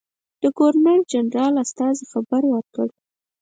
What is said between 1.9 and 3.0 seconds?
خبر ورکړ.